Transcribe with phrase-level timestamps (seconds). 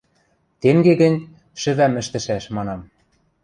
[0.61, 1.25] –Тенге гӹнь
[1.61, 2.81] шӹвӓм ӹштӹшӓш,– манам.